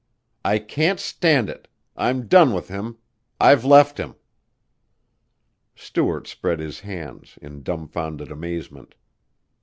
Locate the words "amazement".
8.31-8.95